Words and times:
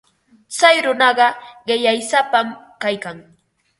Tsay 0.55 0.77
runaqa 0.85 1.27
qillaysapam 1.67 2.47
kaykan. 2.81 3.17